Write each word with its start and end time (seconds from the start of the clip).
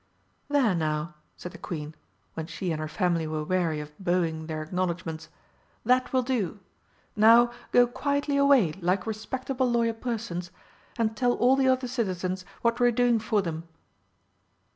"There 0.49 0.73
now," 0.73 1.13
said 1.37 1.51
the 1.51 1.59
Queen, 1.59 1.93
when 2.33 2.47
she 2.47 2.71
and 2.71 2.79
her 2.81 2.87
family 2.87 3.27
were 3.27 3.43
weary 3.43 3.79
of 3.79 3.91
bowing 4.03 4.47
their 4.47 4.63
acknowledgments, 4.63 5.29
"that 5.85 6.11
will 6.11 6.23
do. 6.23 6.59
Now 7.15 7.51
go 7.71 7.85
quietly 7.85 8.35
away, 8.35 8.71
like 8.81 9.05
respectable 9.05 9.69
loyal 9.69 9.93
persons, 9.93 10.49
and 10.97 11.15
tell 11.15 11.33
all 11.33 11.55
the 11.55 11.67
other 11.67 11.87
citizens 11.87 12.45
what 12.63 12.79
we're 12.79 12.89
doing 12.89 13.19
for 13.19 13.43
them." 13.43 13.67